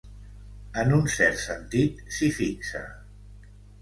[0.83, 2.83] En un cert sentit, s'hi fixa.